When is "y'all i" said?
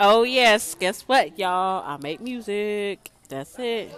1.40-1.96